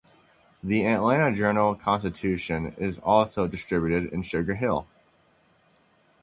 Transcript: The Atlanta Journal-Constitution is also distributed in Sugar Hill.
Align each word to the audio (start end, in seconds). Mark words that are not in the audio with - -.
The 0.63 0.83
Atlanta 0.87 1.31
Journal-Constitution 1.31 2.73
is 2.79 2.97
also 3.03 3.45
distributed 3.45 4.11
in 4.11 4.23
Sugar 4.23 4.55
Hill. 4.55 4.87